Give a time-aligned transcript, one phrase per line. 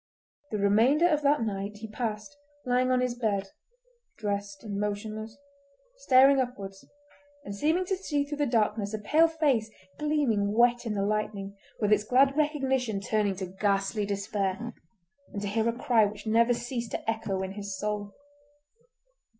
[0.49, 6.83] The remainder of that night he passed lying on his bed—dressed and motionless—staring upwards,
[7.45, 9.69] and seeming to see through the darkness a pale face
[9.99, 14.73] gleaming wet in the lightning, with its glad recognition turning to ghastly despair,
[15.33, 18.15] and to hear a cry which never ceased to echo in his soul.